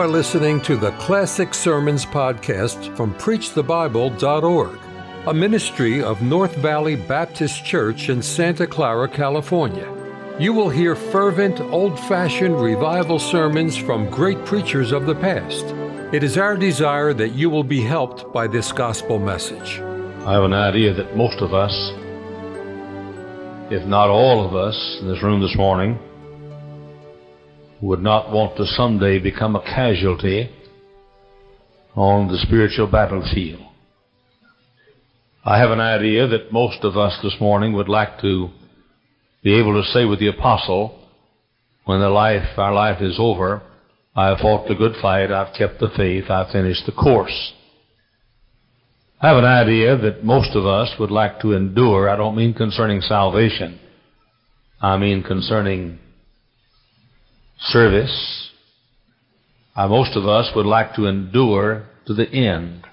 [0.00, 4.78] are listening to the Classic Sermons podcast from PreachTheBible.org,
[5.26, 9.86] a ministry of North Valley Baptist Church in Santa Clara, California.
[10.38, 15.66] You will hear fervent, old fashioned revival sermons from great preachers of the past.
[16.14, 19.80] It is our desire that you will be helped by this gospel message.
[20.24, 21.74] I have an idea that most of us,
[23.70, 25.98] if not all of us in this room this morning,
[27.82, 30.50] would not want to someday become a casualty
[31.94, 33.60] on the spiritual battlefield.
[35.44, 38.50] I have an idea that most of us this morning would like to
[39.42, 40.98] be able to say with the apostle,
[41.84, 43.62] when the life, our life is over,
[44.14, 47.52] I have fought the good fight, I've kept the faith, I've finished the course.
[49.22, 52.52] I have an idea that most of us would like to endure, I don't mean
[52.52, 53.80] concerning salvation,
[54.82, 55.98] I mean concerning
[57.60, 58.50] service,
[59.76, 62.84] uh, most of us would like to endure to the end.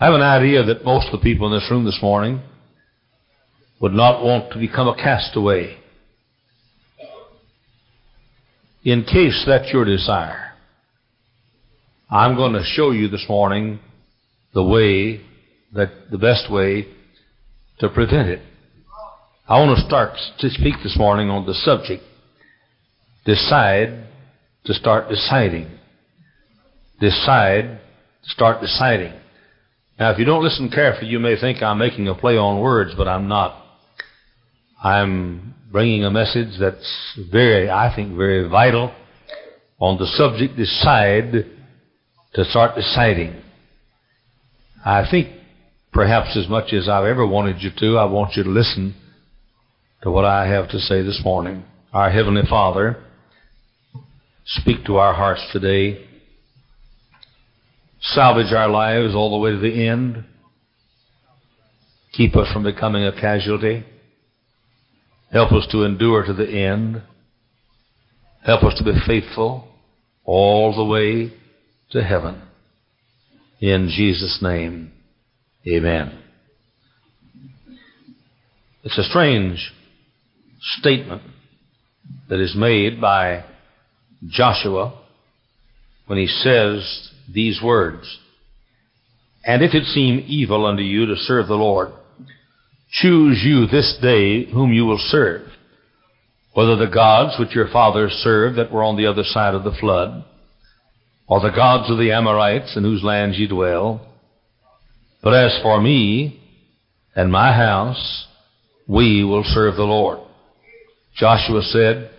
[0.00, 2.40] I have an idea that most of the people in this room this morning
[3.80, 5.76] would not want to become a castaway.
[8.84, 10.52] In case that's your desire,
[12.10, 13.80] I'm going to show you this morning
[14.54, 15.20] the way
[15.74, 16.86] that the best way
[17.80, 18.40] to prevent it.
[19.48, 22.02] I want to start to speak this morning on the subject
[23.28, 24.06] decide
[24.64, 25.70] to start deciding.
[26.98, 27.78] Decide
[28.24, 29.12] to start deciding.
[29.98, 32.92] Now, if you don't listen carefully, you may think I'm making a play on words,
[32.96, 33.62] but I'm not.
[34.82, 38.94] I'm bringing a message that's very, I think, very vital
[39.78, 41.44] on the subject decide
[42.32, 43.42] to start deciding.
[44.86, 45.28] I think
[45.92, 48.94] perhaps as much as I've ever wanted you to, I want you to listen
[50.02, 51.64] to what I have to say this morning.
[51.92, 53.04] Our Heavenly Father,
[54.48, 56.06] speak to our hearts today.
[58.00, 60.24] Salvage our lives all the way to the end.
[62.12, 63.84] Keep us from becoming a casualty.
[65.30, 67.02] Help us to endure to the end.
[68.44, 69.68] Help us to be faithful
[70.24, 71.32] all the way
[71.90, 72.40] to heaven.
[73.60, 74.92] In Jesus' name,
[75.66, 76.18] amen.
[78.84, 79.72] It's a strange
[80.78, 81.22] statement
[82.30, 83.44] that is made by
[84.26, 84.98] Joshua
[86.06, 88.18] when he says these words
[89.44, 91.92] And if it seem evil unto you to serve the Lord,
[92.90, 95.46] choose you this day whom you will serve,
[96.54, 99.76] whether the gods which your fathers served that were on the other side of the
[99.78, 100.24] flood,
[101.26, 104.00] or the gods of the Amorites in whose lands ye dwell.
[105.22, 106.40] But as for me
[107.14, 108.26] and my house,
[108.86, 110.20] we will serve the Lord.
[111.16, 112.10] Joshua said,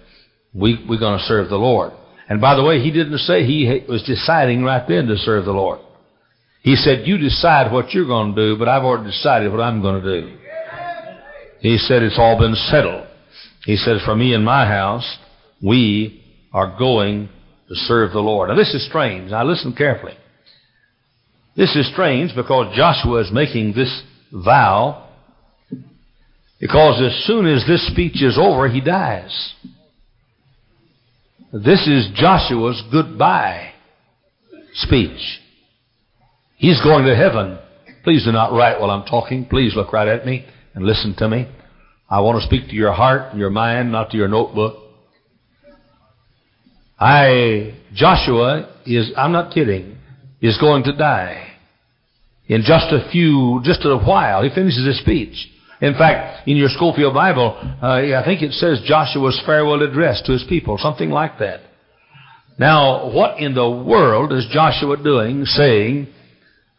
[0.54, 1.94] we, we're going to serve the Lord.
[2.28, 5.52] And by the way, he didn't say he was deciding right then to serve the
[5.52, 5.80] Lord.
[6.62, 9.82] He said, you decide what you're going to do, but I've already decided what I'm
[9.82, 10.38] going to do.
[11.62, 13.08] He said, it's all been settled.
[13.66, 15.18] He said, for me and my house,
[15.62, 16.24] we
[16.54, 17.30] are going
[17.68, 18.50] to serve the Lord.
[18.50, 19.32] Now this is strange.
[19.32, 20.14] Now listen carefully.
[21.56, 25.10] This is strange because Joshua is making this vow
[26.60, 29.54] because as soon as this speech is over, he dies.
[31.52, 33.72] This is Joshua's goodbye
[34.74, 35.40] speech.
[36.58, 37.58] He's going to heaven.
[38.04, 39.46] Please do not write while I'm talking.
[39.46, 40.46] Please look right at me
[40.76, 41.48] and listen to me.
[42.08, 44.76] I want to speak to your heart and your mind, not to your notebook.
[47.00, 49.98] I, Joshua is, I'm not kidding,
[50.42, 51.48] is going to die.
[52.48, 55.50] In just a few, just a while, he finishes his speech.
[55.82, 60.34] In fact, in your Scofield Bible, uh, I think it says Joshua's farewell address to
[60.34, 61.62] his people, something like that.
[62.58, 66.08] Now, what in the world is Joshua doing saying,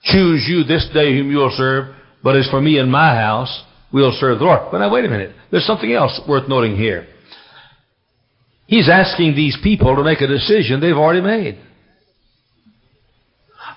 [0.03, 4.13] choose you this day whom you'll serve, but as for me and my house, we'll
[4.13, 4.69] serve the Lord.
[4.71, 5.35] But now wait a minute.
[5.51, 7.07] There's something else worth noting here.
[8.67, 11.59] He's asking these people to make a decision they've already made.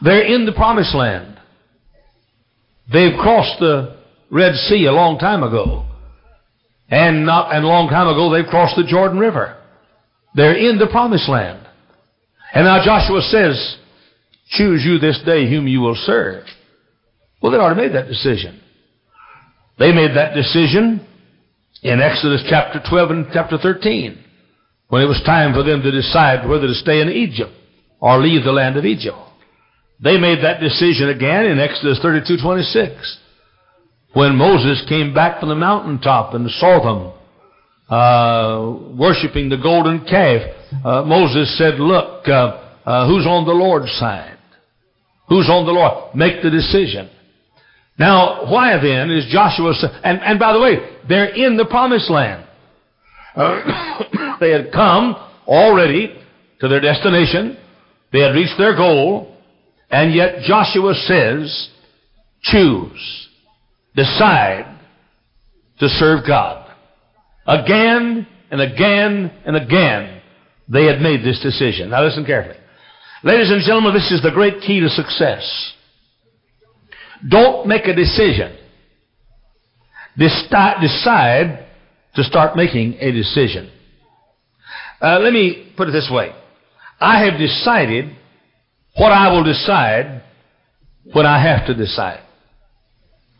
[0.04, 1.40] They're in the promised land.
[2.92, 4.03] They've crossed the
[4.34, 5.86] Red Sea a long time ago.
[6.90, 9.62] And not and a long time ago they've crossed the Jordan River.
[10.34, 11.60] They're in the promised land.
[12.52, 13.78] And now Joshua says,
[14.50, 16.46] choose you this day whom you will serve.
[17.42, 18.60] Well, they already made that decision.
[19.78, 21.06] They made that decision
[21.84, 24.18] in Exodus chapter 12 and chapter 13
[24.88, 27.52] when it was time for them to decide whether to stay in Egypt
[28.00, 29.18] or leave the land of Egypt.
[30.04, 33.20] They made that decision again in Exodus 32, 26
[34.14, 37.14] when Moses came back from the mountaintop and saw them
[37.90, 40.42] uh, worshiping the golden calf,
[40.86, 42.32] uh, Moses said, Look, uh,
[42.86, 44.38] uh, who's on the Lord's side?
[45.30, 46.16] Who's on the Lord?
[46.16, 47.10] Make the decision.
[47.98, 49.74] Now, why then is Joshua,
[50.04, 50.78] and, and by the way,
[51.08, 52.48] they're in the promised land.
[54.40, 55.16] They had come
[55.48, 56.14] already
[56.60, 57.58] to their destination.
[58.12, 59.38] They had reached their goal.
[59.90, 61.70] And yet Joshua says,
[62.42, 63.30] choose,
[63.96, 64.80] decide
[65.80, 66.72] to serve God.
[67.46, 70.22] Again and again and again,
[70.68, 71.90] they had made this decision.
[71.90, 72.58] Now listen carefully.
[73.24, 75.74] Ladies and gentlemen, this is the great key to success.
[77.28, 78.58] Don't make a decision.
[80.18, 81.66] Decide
[82.16, 83.72] to start making a decision.
[85.02, 86.32] Uh, let me put it this way.
[87.00, 88.16] I have decided
[88.96, 90.24] what I will decide
[91.12, 92.23] when I have to decide.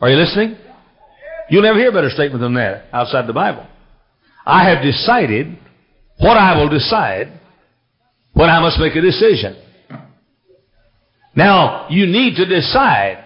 [0.04, 0.58] Are you listening?
[1.48, 3.66] You'll never hear a better statement than that outside the Bible.
[4.44, 5.56] I have decided
[6.18, 7.40] what I will decide
[8.34, 9.56] when I must make a decision.
[11.34, 13.24] Now, you need to decide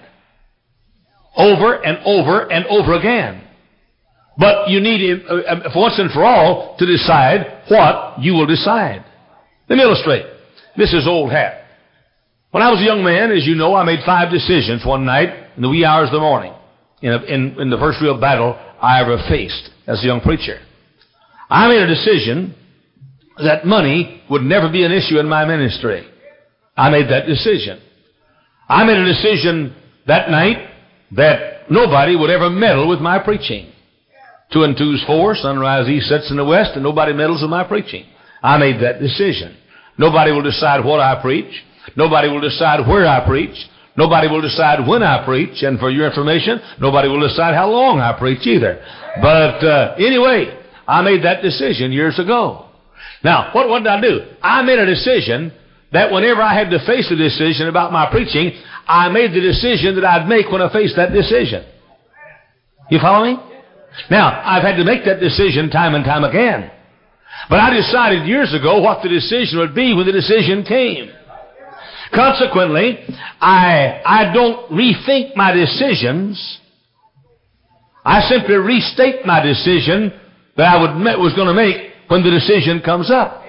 [1.37, 3.43] over and over and over again.
[4.39, 9.05] But you need, uh, uh, once and for all, to decide what you will decide.
[9.69, 10.27] Let me illustrate.
[10.77, 11.65] This is old hat.
[12.53, 15.31] When I was a young man, as you know, I made five decisions one night
[15.57, 16.55] in the wee hours of the morning
[17.03, 20.61] in, a, in, in the first real battle I ever faced as a young preacher.
[21.51, 22.55] I made a decision
[23.43, 26.07] that money would never be an issue in my ministry.
[26.77, 27.81] I made that decision.
[28.69, 29.75] I made a decision
[30.07, 30.69] that night
[31.13, 33.73] that nobody would ever meddle with my preaching.
[34.53, 37.65] Two and two's four, sunrise east sets in the west, and nobody meddles with my
[37.65, 38.05] preaching.
[38.43, 39.57] I made that decision.
[39.99, 41.53] Nobody will decide what I preach.
[41.97, 43.57] Nobody will decide where I preach.
[43.99, 45.61] Nobody will decide when I preach.
[45.65, 48.79] And for your information, nobody will decide how long I preach either.
[49.21, 50.55] But uh, anyway,
[50.87, 52.67] I made that decision years ago.
[53.25, 54.21] Now, what, what did I do?
[54.41, 55.53] I made a decision
[55.91, 58.53] that whenever I had to face a decision about my preaching,
[58.87, 61.67] I made the decision that I'd make when I faced that decision.
[62.91, 63.37] You follow me?
[64.11, 66.71] Now, I've had to make that decision time and time again.
[67.51, 71.11] But I decided years ago what the decision would be when the decision came.
[72.15, 72.99] Consequently,
[73.41, 76.59] I, I don't rethink my decisions.
[78.05, 80.13] I simply restate my decision
[80.57, 83.45] that I would, was going to make when the decision comes up.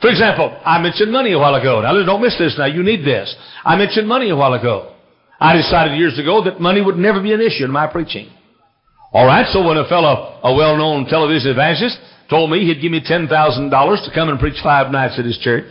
[0.00, 1.80] For example, I mentioned money a while ago.
[1.82, 2.66] Now, don't miss this now.
[2.66, 3.34] You need this.
[3.64, 4.94] I mentioned money a while ago.
[5.38, 8.30] I decided years ago that money would never be an issue in my preaching.
[9.12, 11.98] All right, so when a fellow, a well-known television evangelist,
[12.28, 15.70] told me he'd give me $10,000 to come and preach five nights at his church.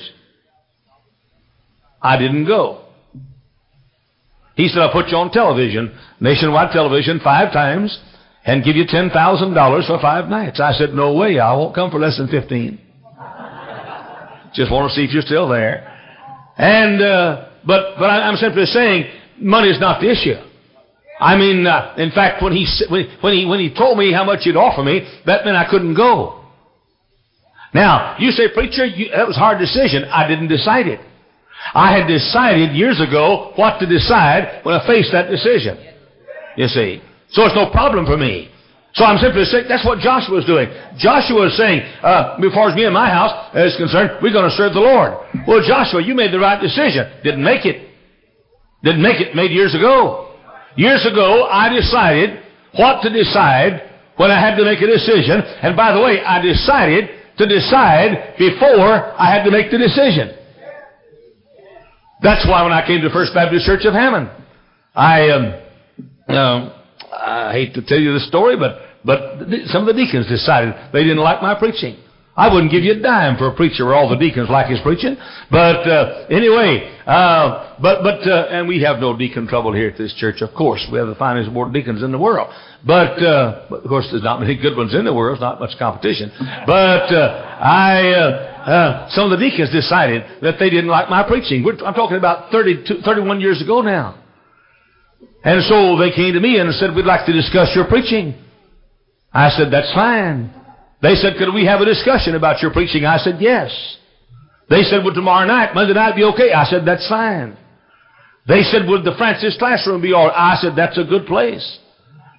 [2.01, 2.85] I didn't go.
[4.55, 7.97] He said, I'll put you on television, nationwide television, five times,
[8.45, 10.59] and give you $10,000 for five nights.
[10.59, 12.79] I said, no way, I won't come for less than 15.
[14.53, 15.85] Just want to see if you're still there.
[16.57, 19.05] And, uh, but, but I'm simply saying,
[19.37, 20.35] money is not the issue.
[21.19, 24.39] I mean, uh, in fact, when he, when, he, when he told me how much
[24.43, 26.43] he'd offer me, that meant I couldn't go.
[27.73, 30.05] Now, you say, preacher, you, that was a hard decision.
[30.05, 30.99] I didn't decide it.
[31.73, 35.77] I had decided years ago what to decide when I faced that decision.
[36.57, 37.01] You see.
[37.31, 38.49] So it's no problem for me.
[38.93, 40.67] So I'm simply saying, that's what Joshua is doing.
[40.97, 44.55] Joshua is saying, uh, far as me and my house is concerned, we're going to
[44.57, 45.13] serve the Lord.
[45.45, 47.05] Well, Joshua, you made the right decision.
[47.23, 47.85] Didn't make it.
[48.83, 49.35] Didn't make it.
[49.35, 50.33] Made years ago.
[50.75, 52.41] Years ago, I decided
[52.73, 53.83] what to decide
[54.17, 55.41] when I had to make a decision.
[55.61, 60.38] And by the way, I decided to decide before I had to make the decision.
[62.21, 64.29] That's why when I came to First Baptist Church of Hammond,
[64.95, 65.61] I, um,
[66.27, 66.73] uh,
[67.13, 71.03] I hate to tell you the story, but, but some of the deacons decided they
[71.03, 71.97] didn't like my preaching.
[72.35, 74.79] I wouldn't give you a dime for a preacher where all the deacons like his
[74.79, 75.17] preaching.
[75.51, 79.97] But uh, anyway, uh, but but uh, and we have no deacon trouble here at
[79.97, 80.41] this church.
[80.41, 82.47] Of course, we have the finest board of deacons in the world.
[82.87, 85.35] But, uh, but of course, there's not many good ones in the world.
[85.35, 86.31] There's not much competition.
[86.65, 91.63] But uh, I, uh, some of the deacons decided that they didn't like my preaching.
[91.63, 94.21] We're, I'm talking about 32, 31 years ago now.
[95.43, 98.35] And so they came to me and said, "We'd like to discuss your preaching."
[99.33, 100.53] I said, "That's fine."
[101.01, 103.05] They said, could we have a discussion about your preaching?
[103.05, 103.71] I said, yes.
[104.69, 106.51] They said, would tomorrow night, Monday night be okay?
[106.51, 107.57] I said, that's fine.
[108.47, 110.35] They said, would the Francis classroom be all right?
[110.35, 111.79] I said, that's a good place.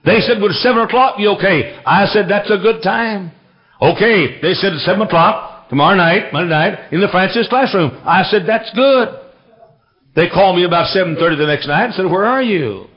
[0.05, 1.81] They said, would 7 o'clock be okay?
[1.87, 3.33] I said, that's a good time.
[3.81, 4.41] Okay.
[4.41, 7.97] They said, 7 o'clock tomorrow night, Monday night, in the Francis classroom.
[8.05, 9.09] I said, that's good.
[10.17, 12.91] They called me about 7.30 the next night and said, where are you?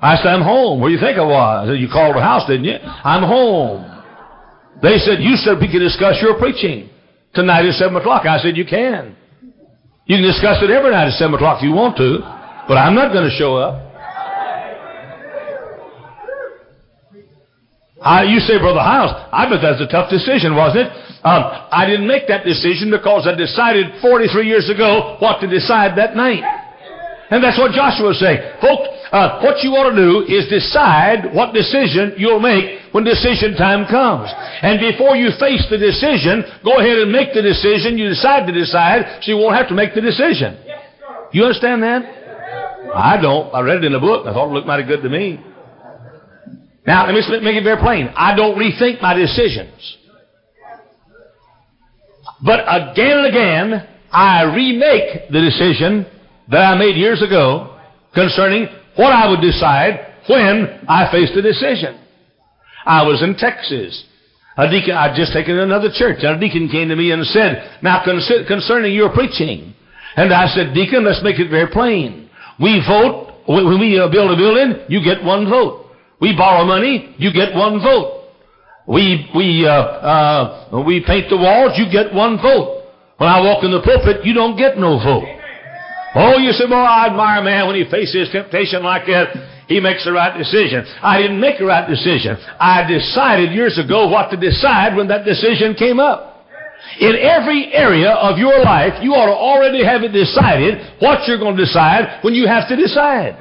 [0.00, 0.80] I said, I'm home.
[0.80, 1.64] Where do you think I was?
[1.64, 2.76] I said, you called the house, didn't you?
[2.82, 3.86] I'm home.
[4.82, 6.90] They said, you said we could discuss your preaching
[7.32, 8.26] tonight at 7 o'clock.
[8.26, 9.16] I said, you can.
[10.04, 12.18] You can discuss it every night at 7 o'clock if you want to,
[12.68, 13.86] but I'm not going to show up.
[18.02, 21.05] I, you say, Brother Hyles, I bet that's a tough decision, wasn't it?
[21.26, 21.42] Um,
[21.74, 26.14] I didn't make that decision because I decided 43 years ago what to decide that
[26.14, 26.46] night.
[27.34, 28.38] And that's what Joshua was saying.
[28.62, 33.58] Folks, uh, what you ought to do is decide what decision you'll make when decision
[33.58, 34.30] time comes.
[34.62, 38.54] And before you face the decision, go ahead and make the decision you decide to
[38.54, 40.54] decide so you won't have to make the decision.
[41.34, 42.06] You understand that?
[42.94, 43.50] I don't.
[43.50, 44.30] I read it in a book.
[44.30, 45.42] I thought it looked mighty good to me.
[46.86, 48.14] Now, let me make it very plain.
[48.14, 50.05] I don't rethink my decisions.
[52.46, 56.06] But again and again, I remake the decision
[56.48, 57.76] that I made years ago
[58.14, 61.98] concerning what I would decide when I faced a decision.
[62.86, 64.04] I was in Texas.
[64.56, 67.78] A deacon, I'd just taken another church, and a deacon came to me and said,
[67.82, 69.74] Now concerning your preaching.
[70.16, 72.30] And I said, Deacon, let's make it very plain.
[72.58, 75.90] We vote, when we uh, build a building, you get one vote.
[76.20, 78.15] We borrow money, you get one vote.
[78.86, 82.86] We, we, uh, uh, we paint the walls, you get one vote.
[83.18, 85.26] When I walk in the pulpit, you don't get no vote.
[86.14, 89.34] Oh, you say, well, I admire a man when he faces temptation like that.
[89.68, 90.86] He makes the right decision.
[91.02, 92.38] I didn't make the right decision.
[92.60, 96.46] I decided years ago what to decide when that decision came up.
[97.00, 101.38] In every area of your life, you ought to already have it decided what you're
[101.38, 103.34] going to decide when you have to decide.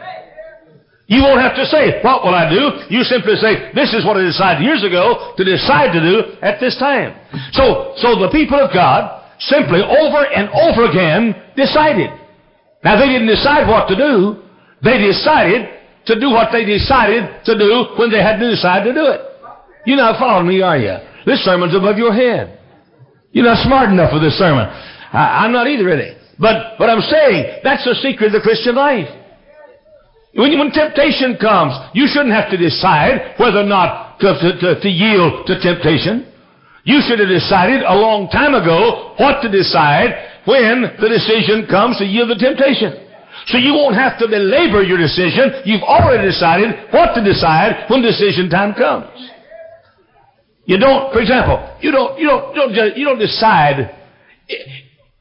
[1.08, 2.90] You won't have to say, what will I do?
[2.90, 6.60] You simply say, this is what I decided years ago to decide to do at
[6.60, 7.14] this time.
[7.54, 12.10] So, so the people of God simply over and over again decided.
[12.84, 14.42] Now they didn't decide what to do.
[14.82, 15.70] They decided
[16.10, 19.22] to do what they decided to do when they had to decide to do it.
[19.86, 20.98] You're not following me, are you?
[21.26, 22.58] This sermon's above your head.
[23.32, 24.66] You're not smart enough for this sermon.
[25.14, 26.18] I, am not either, really.
[26.40, 29.08] But, but I'm saying that's the secret of the Christian life.
[30.36, 34.90] When, when temptation comes, you shouldn't have to decide whether or not to, to, to
[34.90, 36.28] yield to temptation.
[36.84, 40.12] You should have decided a long time ago what to decide
[40.44, 43.08] when the decision comes to yield to temptation.
[43.48, 45.64] So you won't have to belabor your decision.
[45.64, 49.08] You've already decided what to decide when decision time comes.
[50.66, 53.96] You don't, for example, you don't, you don't, you don't, you don't decide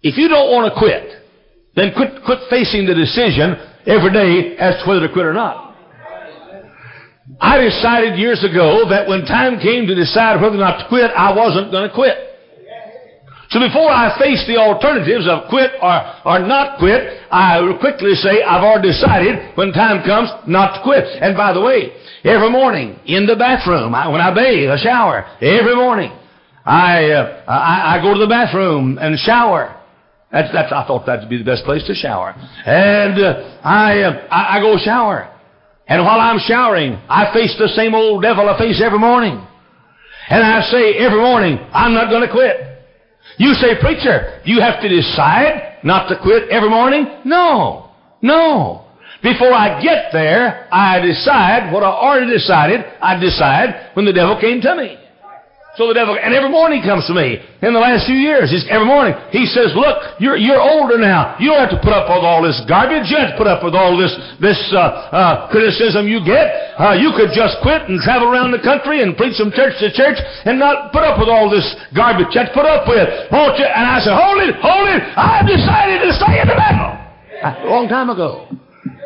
[0.03, 1.23] if you don't want to quit,
[1.77, 3.57] then quit, quit facing the decision
[3.87, 5.77] every day as to whether to quit or not.
[7.41, 11.11] I decided years ago that when time came to decide whether or not to quit,
[11.17, 12.17] I wasn't going to quit.
[13.51, 18.43] So before I face the alternatives of quit or, or not quit, I quickly say
[18.43, 21.05] I've already decided when time comes not to quit.
[21.21, 21.93] And by the way,
[22.25, 26.11] every morning in the bathroom, I, when I bathe, a shower, every morning,
[26.65, 29.81] I, uh, I, I go to the bathroom and shower.
[30.35, 32.35] That's, that's, I thought that'd be the best place to shower.
[32.67, 35.31] And uh, I, uh, I, I go shower.
[35.87, 39.39] And while I'm showering, I face the same old devil I face every morning.
[40.29, 42.57] And I say every morning, I'm not going to quit.
[43.39, 47.07] You say, preacher, you have to decide not to quit every morning?
[47.25, 47.91] No.
[48.21, 48.87] No.
[49.23, 54.37] Before I get there, I decide what I already decided, I decide when the devil
[54.41, 54.99] came to me.
[55.75, 57.43] So the devil, and every morning he comes to me.
[57.59, 61.35] In the last few years, he's, every morning he says, "Look, you're you're older now.
[61.43, 63.11] You don't have to put up with all this garbage.
[63.11, 64.79] You don't have to put up with all this this uh,
[65.11, 66.79] uh, criticism you get.
[66.79, 69.91] Uh, you could just quit and travel around the country and preach from church to
[69.91, 73.11] church and not put up with all this garbage you have to put up with,
[73.35, 75.03] won't you?" And I said, "Hold it, hold it.
[75.19, 76.95] I've decided to stay in the battle."
[77.43, 78.47] A long time ago.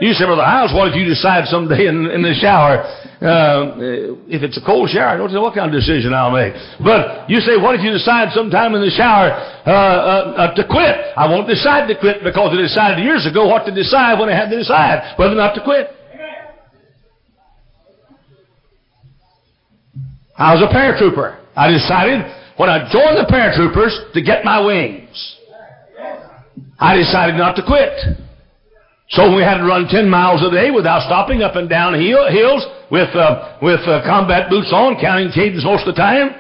[0.01, 2.87] You said, Brother Hyles, what if you decide someday in, in the shower,
[3.19, 6.55] uh, if it's a cold shower, I don't know what kind of decision I'll make.
[6.79, 10.63] But you say, what if you decide sometime in the shower uh, uh, uh, to
[10.63, 10.95] quit?
[11.19, 14.39] I won't decide to quit because I decided years ago what to decide when I
[14.39, 15.91] had to decide whether or not to quit.
[20.39, 21.43] I was a paratrooper.
[21.57, 22.23] I decided
[22.55, 25.37] when I joined the paratroopers to get my wings.
[26.79, 28.28] I decided not to quit.
[29.11, 32.29] So we had to run 10 miles a day without stopping up and down hill,
[32.29, 32.61] hills
[32.93, 36.37] with, uh, with uh, combat boots on, counting cadence most of the time.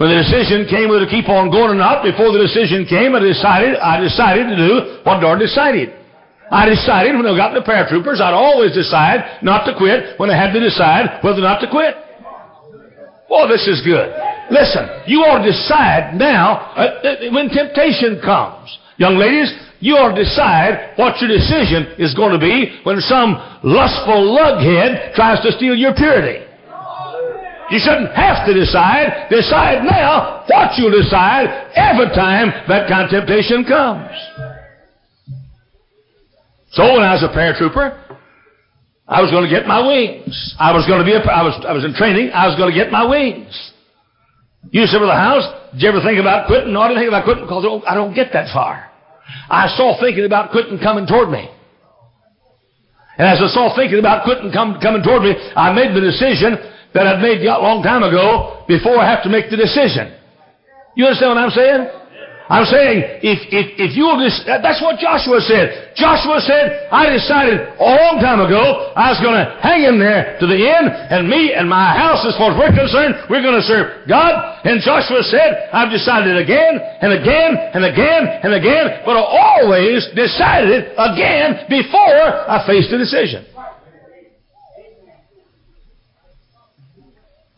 [0.00, 3.16] When the decision came whether to keep on going or not, before the decision came,
[3.16, 4.72] I decided, I decided to do
[5.04, 5.92] what Lord decided.
[6.48, 10.36] I decided when I got the paratroopers, I'd always decide not to quit when I
[10.36, 11.96] had to decide whether or not to quit.
[13.28, 14.12] Well, this is good.
[14.48, 18.70] Listen, you ought to decide now uh, uh when temptation comes.
[18.96, 19.50] Young ladies,
[19.86, 25.14] you ought to decide what your decision is going to be when some lustful lughead
[25.14, 26.42] tries to steal your purity.
[27.70, 29.30] You shouldn't have to decide.
[29.30, 34.10] Decide now what you'll decide every time that temptation comes.
[36.74, 38.18] So when I was a paratrooper,
[39.06, 40.34] I was going to get my wings.
[40.58, 42.30] I was going to be a, I was, I was in training.
[42.34, 43.54] I was going to get my wings.
[44.70, 45.46] You sit with the house.
[45.72, 46.74] Did you ever think about quitting?
[46.74, 48.85] No, I didn't think about quitting because I don't get that far.
[49.50, 51.48] I saw thinking about quitting coming toward me.
[53.18, 56.58] And as I saw thinking about quitting come, coming toward me, I made the decision
[56.92, 60.12] that I'd made a long time ago before I have to make the decision.
[60.96, 61.80] You understand what I'm saying?
[62.46, 65.98] I'm saying, if, if, if you'll just, that's what Joshua said.
[65.98, 70.38] Joshua said, I decided a long time ago I was going to hang in there
[70.38, 73.58] to the end, and me and my house, as far as we're concerned, we're going
[73.58, 74.62] to serve God.
[74.62, 80.06] And Joshua said, I've decided again, and again, and again, and again, but I always
[80.14, 83.42] decided again before I faced a decision.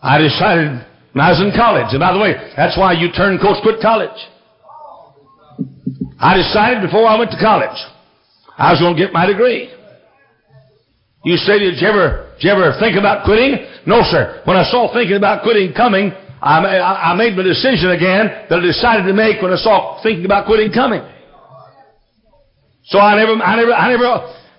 [0.00, 0.80] I decided
[1.12, 4.16] when I was in college, and by the way, that's why you turncoats quit college.
[6.19, 7.79] I decided before I went to college
[8.59, 9.71] I was going to get my degree.
[11.23, 13.55] You say, did you ever, did you ever think about quitting?
[13.87, 14.43] No, sir.
[14.45, 16.11] When I saw thinking about quitting coming,
[16.43, 20.25] I, I, made my decision again that I decided to make when I saw thinking
[20.25, 21.03] about quitting coming.
[22.91, 24.11] So I never, I never, I never,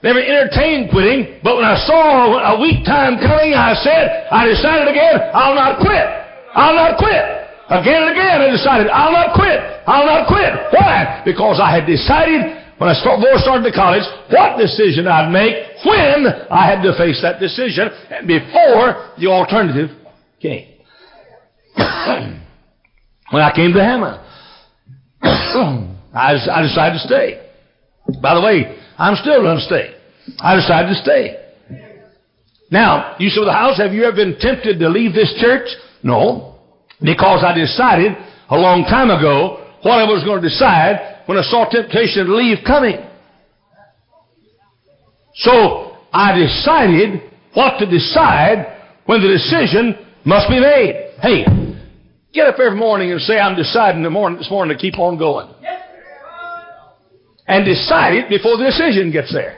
[0.03, 4.87] never entertained quitting, but when I saw a weak time coming, I said, I decided
[4.87, 6.07] again, I'll not quit.
[6.55, 7.48] I'll not quit.
[7.69, 9.59] Again and again, I decided, I'll not quit.
[9.85, 10.53] I'll not quit.
[10.73, 11.21] Why?
[11.23, 15.53] Because I had decided when I I started to college what decision I'd make
[15.85, 19.89] when I had to face that decision and before the alternative
[20.41, 20.67] came.
[23.29, 24.19] when I came to Hammond,
[26.13, 27.49] I, I decided to stay.
[28.21, 29.93] By the way, I'm still going to stay.
[30.39, 31.35] I decided to stay.
[32.71, 35.67] Now, you said, the house, have you ever been tempted to leave this church?
[36.01, 36.48] No.
[37.01, 38.17] Because I decided
[38.49, 42.35] a long time ago what I was going to decide when I saw temptation to
[42.35, 42.97] leave coming.
[45.35, 47.21] So I decided
[47.53, 51.15] what to decide when the decision must be made.
[51.21, 51.45] Hey,
[52.33, 55.17] get up every morning and say, I'm deciding the morning, this morning to keep on
[55.17, 55.53] going.
[57.47, 59.57] And decide it before the decision gets there.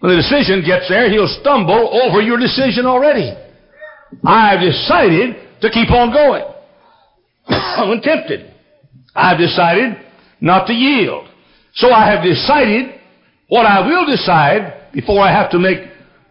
[0.00, 3.34] When the decision gets there, he'll stumble over your decision already.
[4.22, 6.44] I've decided to keep on going.
[7.88, 8.52] when tempted,
[9.14, 9.96] I've decided
[10.40, 11.28] not to yield.
[11.74, 13.00] So I have decided
[13.48, 15.78] what I will decide before I have to make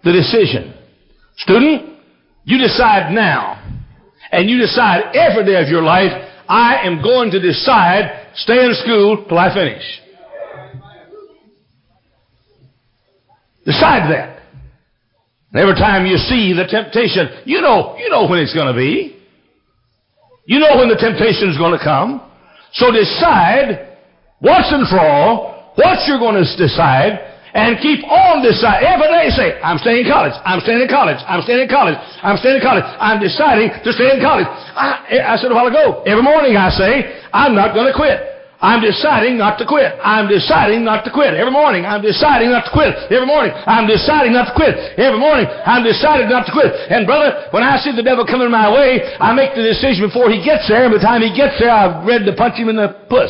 [0.03, 0.73] the decision.
[1.37, 1.97] Student,
[2.45, 3.63] you decide now.
[4.31, 6.11] And you decide every day of your life,
[6.49, 9.83] I am going to decide stay in school till I finish.
[13.65, 14.41] Decide that.
[15.51, 18.73] And every time you see the temptation, you know, you know when it's going to
[18.73, 19.16] be.
[20.47, 22.23] You know when the temptation is going to come.
[22.71, 23.99] So decide
[24.39, 27.19] once and for all what you're going to decide
[27.51, 28.87] and keep on deciding.
[28.87, 30.31] Every day say, I'm staying in college.
[30.47, 31.19] I'm staying in college.
[31.27, 31.99] I'm staying in college.
[32.23, 32.87] I'm staying in college.
[32.95, 34.47] I'm deciding to stay in college.
[34.47, 38.36] I, I said a while ago, every morning I say, I'm not going to quit.
[38.59, 39.93] I'm deciding not to quit.
[40.01, 41.37] I'm deciding not to quit.
[41.37, 42.89] Every morning, I'm deciding not to quit.
[43.13, 44.73] Every morning, I'm deciding not to quit.
[44.97, 46.73] Every morning, I'm deciding not to quit.
[46.89, 50.33] And brother, when I see the devil coming my way, I make the decision before
[50.33, 50.85] he gets there.
[50.85, 53.29] And by the time he gets there, I've ready to punch him in the puss.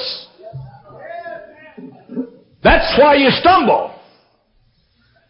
[2.64, 4.00] That's why you stumble.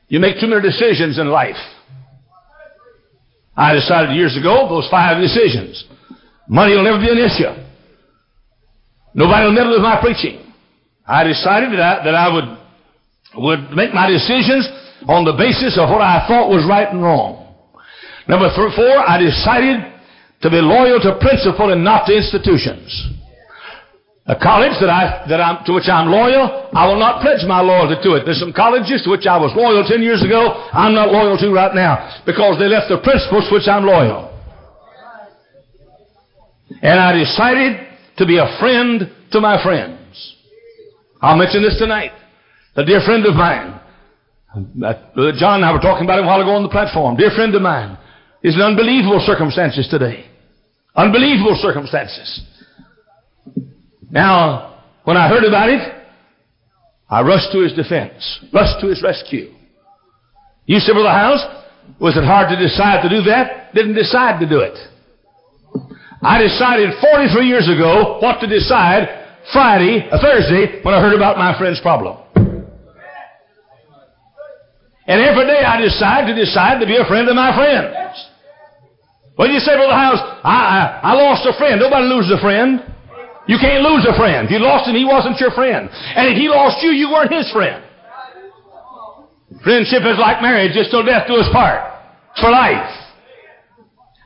[0.09, 1.57] You make too many decisions in life.
[3.57, 5.83] I decided years ago those five decisions.
[6.47, 7.66] Money will never be an issue.
[9.17, 10.45] Nobody will meddle with my preaching.
[11.01, 12.49] I decided that I, that I would,
[13.41, 14.69] would make my decisions
[15.09, 17.49] on the basis of what I thought was right and wrong.
[18.29, 19.81] Number three, four, I decided
[20.45, 22.93] to be loyal to principle and not to institutions.
[24.29, 27.63] A college that I, that I'm, to which I'm loyal, I will not pledge my
[27.63, 28.27] loyalty to it.
[28.27, 31.49] There's some colleges to which I was loyal 10 years ago, I'm not loyal to
[31.49, 34.29] right now because they left the principles to which I'm loyal.
[36.83, 37.86] And I decided
[38.17, 40.35] to be a friend to my friends.
[41.21, 42.11] I'll mention this tonight.
[42.75, 43.79] A dear friend of mine,
[44.53, 44.93] uh,
[45.37, 47.15] John and I were talking about him a while ago on the platform.
[47.15, 47.97] Dear friend of mine,
[48.43, 50.25] is in unbelievable circumstances today.
[50.95, 52.41] Unbelievable circumstances.
[54.09, 55.81] Now, when I heard about it,
[57.09, 59.53] I rushed to his defense, rushed to his rescue.
[60.65, 61.45] You said, Brother Hyles,
[61.99, 63.73] was it hard to decide to do that?
[63.73, 64.77] Didn't decide to do it.
[66.27, 69.07] I decided 43 years ago what to decide
[69.55, 72.19] Friday, a Thursday, when I heard about my friend's problem.
[75.07, 77.95] And every day I decide to decide to be a friend of my friends.
[79.39, 81.79] Well, you say, Brother Hyles, I, I, I lost a friend.
[81.79, 82.83] Nobody loses a friend.
[83.47, 84.43] You can't lose a friend.
[84.43, 85.87] If you lost him, he wasn't your friend.
[85.87, 87.87] And if he lost you, you weren't his friend.
[89.63, 91.87] Friendship is like marriage, just till death do us part.
[92.35, 92.91] It's for life.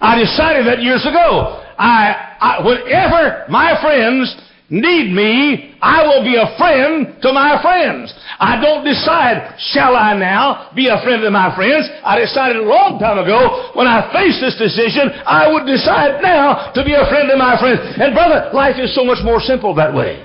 [0.01, 1.61] I decided that years ago.
[1.81, 4.29] I, I, whenever my friends
[4.69, 8.13] need me, I will be a friend to my friends.
[8.37, 11.89] I don't decide, shall I now be a friend to my friends?
[12.05, 16.69] I decided a long time ago, when I faced this decision, I would decide now
[16.69, 17.81] to be a friend to my friends.
[17.97, 20.21] And brother, life is so much more simple that way.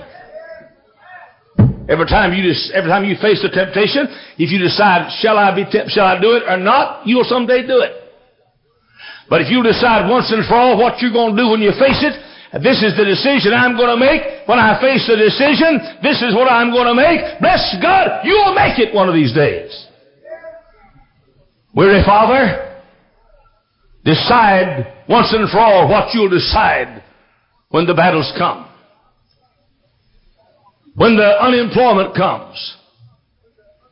[1.89, 4.05] Every time you just, every time you face the temptation,
[4.37, 7.81] if you decide, shall I be shall I do it or not, you'll someday do
[7.81, 7.96] it.
[9.29, 11.71] But if you decide once and for all what you're going to do when you
[11.75, 12.15] face it,
[12.63, 14.47] this is the decision I'm going to make.
[14.47, 17.19] When I face the decision, this is what I'm going to make.
[17.39, 19.71] Bless God, you will make it one of these days.
[21.75, 22.79] Weary Father,
[24.03, 27.03] decide once and for all what you'll decide
[27.69, 28.67] when the battles come.
[30.95, 32.77] When the unemployment comes.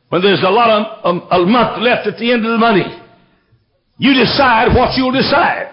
[0.08, 2.84] When there's a lot of um, a month left at the end of the money.
[3.98, 5.72] You decide what you'll decide.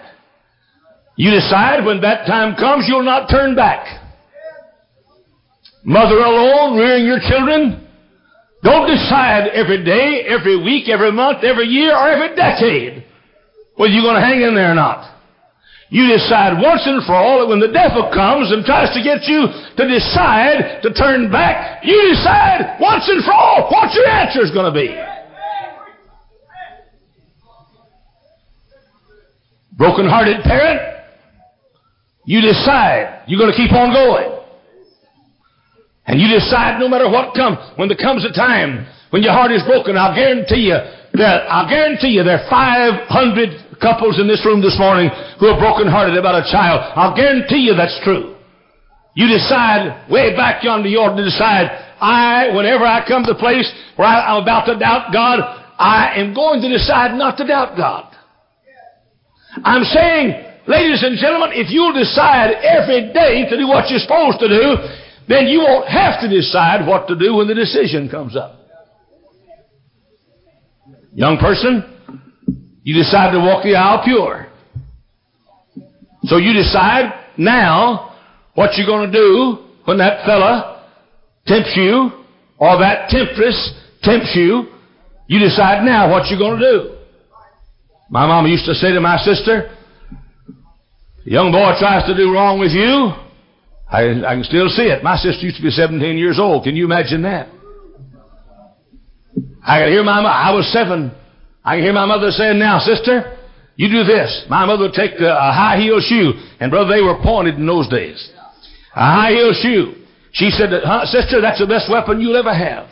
[1.16, 3.86] You decide when that time comes, you'll not turn back.
[5.84, 7.86] Mother alone, rearing your children,
[8.62, 13.04] don't decide every day, every week, every month, every year, or every decade
[13.76, 15.10] whether you're going to hang in there or not.
[15.90, 19.26] You decide once and for all that when the devil comes and tries to get
[19.30, 24.42] you to decide to turn back, you decide once and for all what your answer
[24.42, 24.90] is going to be.
[29.76, 30.80] Broken-hearted parent,
[32.24, 34.30] you decide you're going to keep on going.
[36.06, 39.52] And you decide no matter what comes, when there comes a time when your heart
[39.52, 40.78] is broken, I'll guarantee you
[41.14, 45.58] that, I'll guarantee you there are 500 couples in this room this morning who are
[45.58, 46.82] broken-hearted about a child.
[46.94, 48.34] I'll guarantee you that's true.
[49.14, 51.70] You decide way back yonder, you ought to decide,
[52.02, 55.38] I, whenever I come to the place where I, I'm about to doubt God,
[55.78, 58.13] I am going to decide not to doubt God.
[59.62, 64.40] I'm saying Ladies and gentlemen, if you'll decide every day to do what you're supposed
[64.40, 64.76] to do,
[65.28, 68.60] then you won't have to decide what to do when the decision comes up.
[71.12, 71.84] Young person,
[72.82, 74.48] you decide to walk the aisle pure.
[76.24, 78.16] So you decide now
[78.54, 80.88] what you're going to do when that fella
[81.46, 82.10] tempts you
[82.56, 84.68] or that temptress tempts you.
[85.26, 86.93] You decide now what you're going to do.
[88.14, 89.74] My mama used to say to my sister,
[91.24, 93.10] young boy tries to do wrong with you.
[93.90, 95.02] I, I can still see it.
[95.02, 96.62] My sister used to be 17 years old.
[96.62, 97.48] Can you imagine that?
[99.66, 100.22] I can hear my.
[100.22, 101.10] I was seven.
[101.64, 103.36] I can hear my mother saying, now, sister,
[103.74, 104.46] you do this.
[104.48, 106.34] My mother would take a, a high heel shoe.
[106.60, 108.30] And brother, they were pointed in those days.
[108.94, 110.06] A high heel shoe.
[110.30, 112.86] She said, huh, sister, that's the best weapon you'll ever have.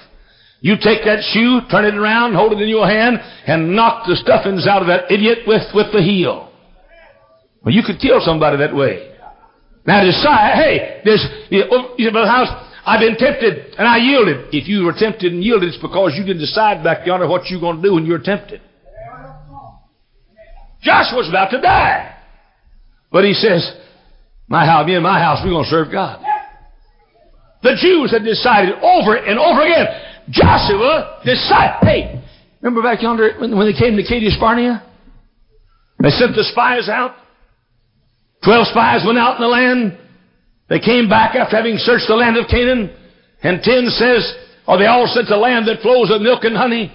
[0.62, 4.14] You take that shoe, turn it around, hold it in your hand, and knock the
[4.14, 6.52] stuffings out of that idiot with, with the heel.
[7.64, 9.10] Well, you could kill somebody that way.
[9.84, 11.18] Now decide, hey, this,
[11.68, 12.48] oh, you say, Brother Hyles,
[12.86, 14.54] I've been tempted and I yielded.
[14.54, 17.60] If you were tempted and yielded, it's because you didn't decide back yonder what you're
[17.60, 18.60] going to do when you're tempted.
[20.80, 22.14] Joshua's about to die.
[23.10, 23.68] But he says,
[24.46, 26.24] my house, me and my house, we're going to serve God.
[27.62, 29.86] The Jews had decided over and over again.
[30.30, 32.22] Joshua decided, hey,
[32.60, 34.82] remember back yonder when, when they came to Kadesh Barnea?
[36.02, 37.14] They sent the spies out.
[38.44, 39.98] Twelve spies went out in the land.
[40.68, 42.90] They came back after having searched the land of Canaan.
[43.42, 44.34] And ten says,
[44.66, 46.90] or they all said, the land that flows with milk and honey.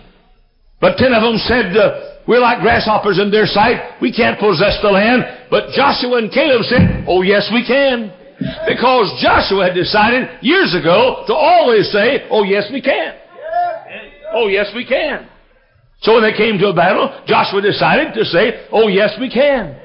[0.81, 4.01] But ten of them said, uh, we're like grasshoppers in their sight.
[4.01, 5.23] We can't possess the land.
[5.49, 8.11] But Joshua and Caleb said, oh yes we can.
[8.67, 13.15] Because Joshua had decided years ago to always say, oh yes we can.
[14.33, 15.27] Oh yes we can.
[16.01, 19.75] So when they came to a battle, Joshua decided to say, oh yes we can.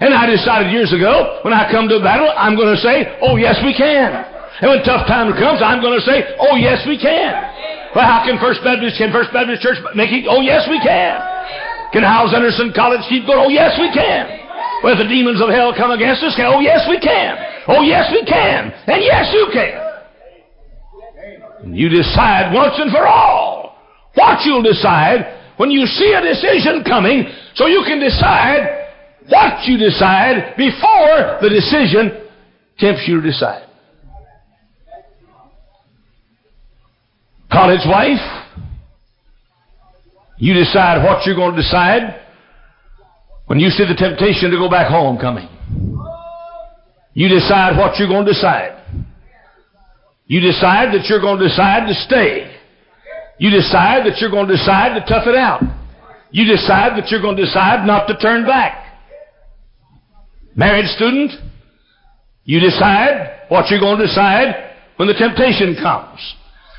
[0.00, 3.20] And I decided years ago, when I come to a battle, I'm going to say,
[3.20, 4.08] oh, yes, we can.
[4.64, 7.36] And when tough time comes, I'm going to say, oh, yes, we can.
[7.92, 10.24] Well, how can First Baptist, can First Baptist Church make it?
[10.24, 11.20] Oh, yes, we can.
[11.92, 13.44] Can Hyles Anderson College keep going?
[13.44, 14.24] Oh, yes, we can.
[14.80, 17.36] Well, if the demons of hell come against us, can, oh, yes, we can.
[17.68, 18.72] Oh, yes, we can.
[18.86, 19.90] And yes, you can.
[21.74, 23.76] You decide once and for all
[24.14, 28.88] what you'll decide when you see a decision coming so you can decide
[29.28, 32.26] what you decide before the decision
[32.78, 33.66] tempts you to decide.
[37.52, 38.46] College wife,
[40.38, 42.20] you decide what you're going to decide
[43.50, 45.48] When you see the temptation to go back home coming,
[47.20, 48.80] you decide what you're going to decide.
[50.24, 52.48] You decide that you're going to decide to stay.
[53.38, 55.60] You decide that you're going to decide to tough it out.
[56.30, 58.96] You decide that you're going to decide not to turn back.
[60.56, 61.32] Married student,
[62.44, 66.20] you decide what you're going to decide when the temptation comes.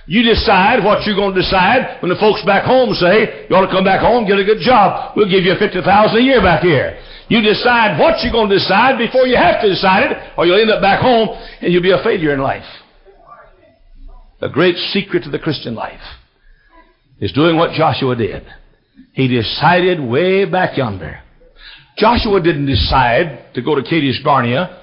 [0.08, 3.68] You decide what you're going to decide when the folks back home say, you ought
[3.68, 5.14] to come back home, get a good job.
[5.16, 6.98] We'll give you 50000 a year back here.
[7.32, 10.60] You decide what you're going to decide before you have to decide it, or you'll
[10.60, 11.30] end up back home
[11.62, 12.68] and you'll be a failure in life.
[14.42, 16.02] The great secret of the Christian life
[17.22, 18.44] is doing what Joshua did.
[19.14, 21.22] He decided way back yonder.
[21.98, 24.82] Joshua didn't decide to go to Kadesh Barnea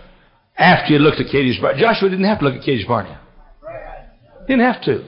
[0.56, 1.78] after he looked at Kadesh Barnea.
[1.78, 3.20] Joshua didn't have to look at Kadesh Barnea.
[4.46, 5.04] Didn't have to.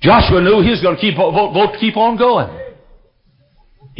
[0.00, 2.59] Joshua knew he was going to keep, vote, vote, keep on going.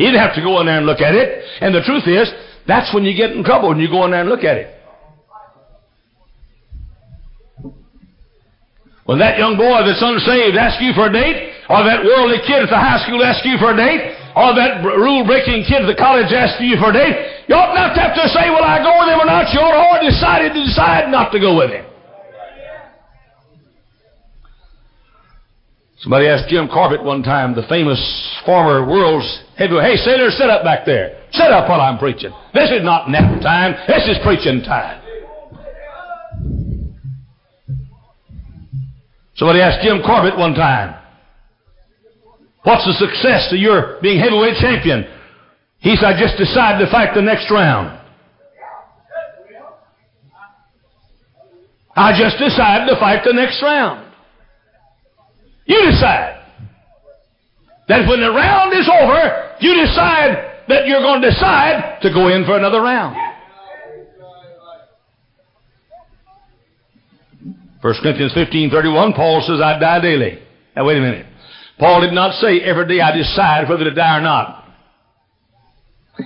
[0.00, 1.44] He didn't have to go in there and look at it.
[1.60, 2.24] And the truth is,
[2.64, 4.72] that's when you get in trouble, when you go in there and look at it.
[9.04, 12.64] When that young boy that's unsaved asks you for a date, or that worldly kid
[12.64, 16.00] at the high school asks you for a date, or that rule-breaking kid at the
[16.00, 18.80] college asks you for a date, you ought not to have to say, will I
[18.80, 19.52] go with him or not?
[19.52, 21.89] You ought to already decided to decide not to go with him.
[26.00, 28.00] Somebody asked Jim Corbett one time, the famous
[28.46, 31.20] former world's heavyweight, hey, sailor, sit up back there.
[31.30, 32.32] Sit up while I'm preaching.
[32.54, 33.74] This is not nap time.
[33.86, 35.02] This is preaching time.
[39.36, 40.96] Somebody asked Jim Corbett one time,
[42.62, 45.04] what's the success to your being heavyweight champion?
[45.80, 47.98] He said, I just decided to fight the next round.
[51.94, 54.09] I just decided to fight the next round.
[55.70, 56.42] You decide.
[57.86, 62.26] That when the round is over, you decide that you're going to decide to go
[62.26, 63.16] in for another round.
[67.82, 70.42] 1 Corinthians 15:31, Paul says, I die daily.
[70.74, 71.26] Now wait a minute.
[71.78, 74.64] Paul did not say every day I decide whether to die or not.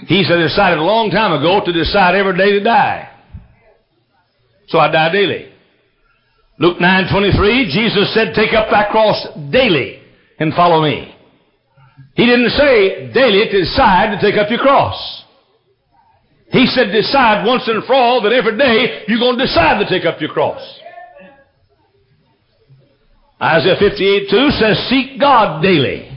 [0.07, 3.11] He said I decided a long time ago to decide every day to die.
[4.69, 5.54] So I die daily.
[6.59, 10.01] Luke 9:23, Jesus said, "Take up thy cross daily
[10.39, 11.15] and follow me."
[12.15, 15.25] He didn't say daily to decide to take up your cross.
[16.51, 19.89] He said decide once and for all that every day you're going to decide to
[19.89, 20.63] take up your cross.
[23.43, 26.09] Isaiah 58 2 says, Seek God daily.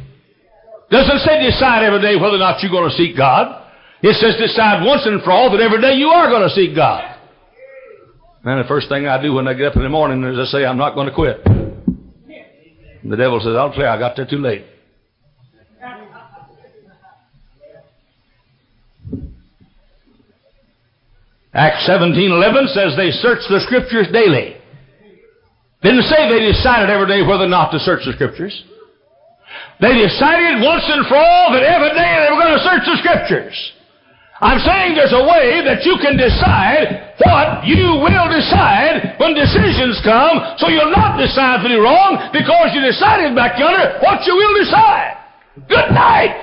[0.92, 3.64] Doesn't say decide every day whether or not you're going to seek God.
[4.02, 6.76] It says decide once and for all that every day you are going to seek
[6.76, 7.17] God.
[8.48, 10.46] And the first thing I do when I get up in the morning is I
[10.46, 11.44] say, I'm not going to quit.
[11.44, 14.64] And the devil says, I'll tell you, I got there too late.
[21.54, 24.56] Acts 17:11 says they searched the scriptures daily.
[25.84, 28.64] Didn't say they decided every day whether or not to search the scriptures.
[29.82, 32.98] They decided once and for all that every day they were going to search the
[33.04, 33.74] scriptures.
[34.40, 39.98] I'm saying there's a way that you can decide what you will decide when decisions
[40.06, 44.38] come, so you'll not decide to do wrong because you decided back yonder what you
[44.38, 45.18] will decide.
[45.66, 46.38] Good night.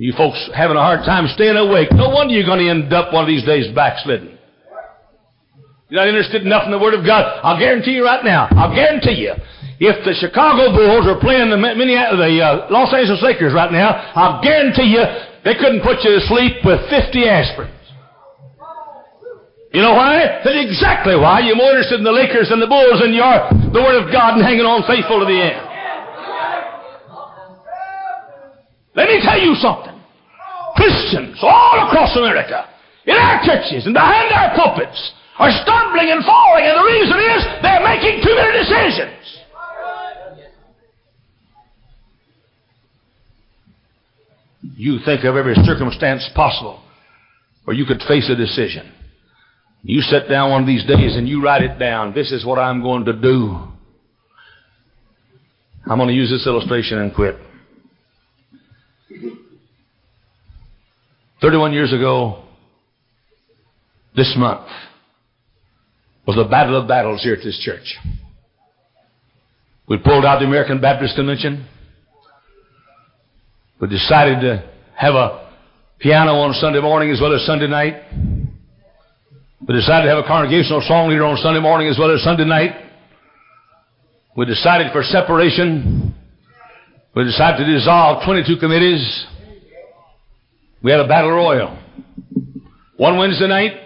[0.00, 1.92] You folks having a hard time staying awake.
[1.92, 4.38] No wonder you're going to end up one of these days backslidden.
[5.90, 7.28] You're not interested enough in the Word of God.
[7.44, 8.48] I'll guarantee you right now.
[8.56, 9.36] I'll guarantee you.
[9.80, 14.40] If the Chicago Bulls are playing the, the uh, Los Angeles Lakers right now, I'll
[14.40, 15.04] guarantee you
[15.44, 17.80] they couldn't put you to sleep with 50 aspirins.
[19.72, 20.42] You know why?
[20.42, 21.40] That's exactly why.
[21.46, 24.10] You're more interested in the Lakers and the Bulls than you are the Word of
[24.10, 25.62] God and hanging on faithful to the end.
[28.98, 29.94] Let me tell you something.
[30.74, 32.66] Christians all across America,
[33.06, 34.98] in our churches and behind our pulpits,
[35.38, 39.39] are stumbling and falling, and the reason is they're making too many decisions.
[44.80, 46.80] You think of every circumstance possible
[47.64, 48.90] where you could face a decision.
[49.82, 52.14] You sit down one of these days and you write it down.
[52.14, 53.60] This is what I'm going to do.
[55.84, 57.36] I'm going to use this illustration and quit.
[61.42, 62.42] 31 years ago,
[64.16, 64.66] this month,
[66.26, 67.98] was the battle of battles here at this church.
[69.86, 71.68] We pulled out the American Baptist Convention.
[73.80, 75.48] We decided to have a
[75.98, 77.94] piano on Sunday morning as well as Sunday night.
[79.66, 82.44] We decided to have a congregational song leader on Sunday morning as well as Sunday
[82.44, 82.72] night.
[84.36, 86.14] We decided for separation.
[87.16, 89.26] We decided to dissolve 22 committees.
[90.82, 91.78] We had a battle royal.
[92.98, 93.80] One Wednesday night,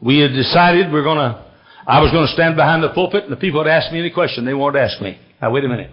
[0.00, 1.44] we had decided we're going to,
[1.88, 4.10] I was going to stand behind the pulpit and the people would ask me any
[4.10, 5.18] question they wanted to ask me.
[5.42, 5.90] Now, wait a minute.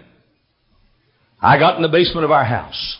[1.44, 2.96] I got in the basement of our house.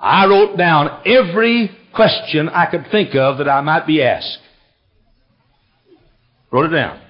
[0.00, 4.40] I wrote down every question I could think of that I might be asked.
[6.50, 7.00] Wrote it down.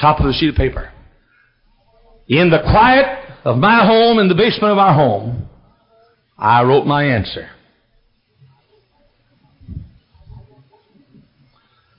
[0.00, 0.90] Top of the sheet of paper.
[2.26, 5.48] In the quiet of my home, in the basement of our home,
[6.36, 7.48] I wrote my answer.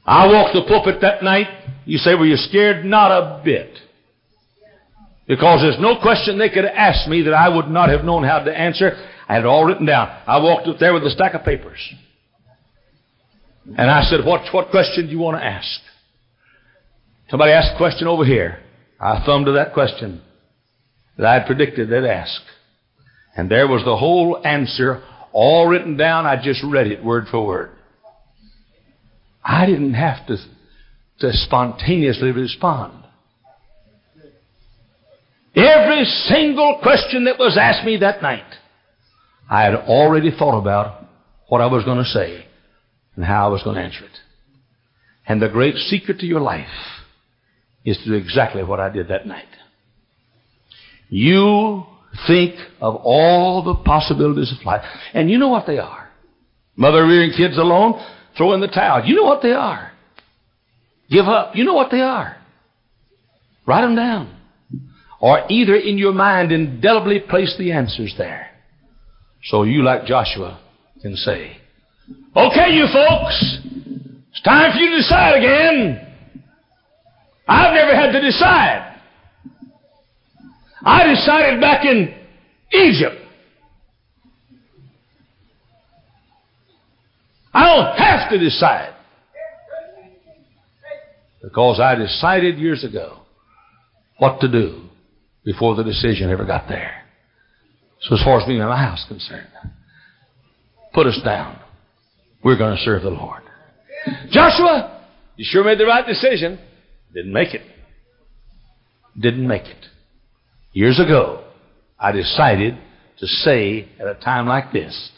[0.05, 1.47] I walked the pulpit that night.
[1.85, 2.83] You say, were you scared?
[2.83, 3.77] Not a bit.
[5.27, 8.39] Because there's no question they could ask me that I would not have known how
[8.39, 8.91] to answer.
[9.27, 10.09] I had it all written down.
[10.27, 11.79] I walked up there with a stack of papers.
[13.65, 15.79] And I said, what, what question do you want to ask?
[17.29, 18.59] Somebody asked a question over here.
[18.99, 20.21] I thumbed to that question
[21.17, 22.41] that I had predicted they'd ask.
[23.35, 26.25] And there was the whole answer all written down.
[26.25, 27.71] I just read it word for word.
[29.43, 30.37] I didn't have to,
[31.19, 33.02] to spontaneously respond.
[35.55, 38.45] Every single question that was asked me that night,
[39.49, 41.05] I had already thought about
[41.47, 42.45] what I was going to say
[43.15, 44.17] and how I was going to answer it.
[45.27, 46.65] And the great secret to your life
[47.85, 49.45] is to do exactly what I did that night.
[51.09, 51.83] You
[52.27, 54.83] think of all the possibilities of life.
[55.13, 56.09] And you know what they are.
[56.75, 58.03] Mother rearing kids alone,
[58.37, 59.05] throw in the towel.
[59.05, 59.91] You know what they are.
[61.09, 61.55] Give up.
[61.55, 62.37] You know what they are.
[63.67, 64.35] Write them down.
[65.23, 68.49] Or either in your mind indelibly place the answers there.
[69.45, 70.59] So you, like Joshua,
[71.01, 71.55] can say,
[72.35, 73.59] Okay, you folks,
[74.29, 76.15] it's time for you to decide again.
[77.47, 78.99] I've never had to decide.
[80.83, 82.13] I decided back in
[82.73, 83.15] Egypt.
[87.53, 88.93] I don't have to decide.
[91.41, 93.19] Because I decided years ago
[94.17, 94.82] what to do
[95.45, 97.03] before the decision ever got there.
[98.01, 99.47] So as far as me and my house concerned,
[100.93, 101.59] put us down.
[102.43, 103.41] We're going to serve the Lord.
[104.29, 105.05] Joshua,
[105.37, 106.59] you sure made the right decision.
[107.13, 107.61] Didn't make it.
[109.19, 109.85] Didn't make it.
[110.73, 111.43] Years ago,
[111.99, 112.77] I decided
[113.19, 115.11] to say at a time like this,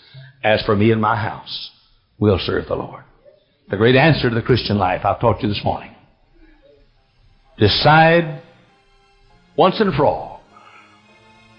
[0.44, 1.72] as for me and my house,
[2.20, 3.04] we'll serve the Lord.
[3.70, 5.96] The great answer to the Christian life I've taught you this morning.
[7.58, 8.44] Decide
[9.58, 10.41] once and for all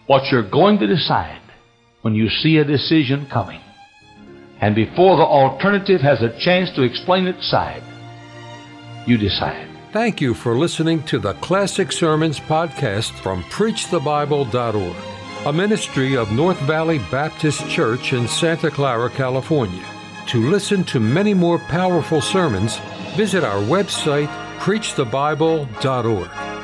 [0.07, 1.41] what you're going to decide
[2.03, 3.61] when you see a decision coming.
[4.61, 7.83] And before the alternative has a chance to explain its side,
[9.07, 9.69] you decide.
[9.93, 14.97] Thank you for listening to the Classic Sermons podcast from PreachTheBible.org,
[15.47, 19.85] a ministry of North Valley Baptist Church in Santa Clara, California.
[20.29, 22.79] To listen to many more powerful sermons,
[23.17, 24.29] visit our website,
[24.59, 26.56] PreachTheBible.org.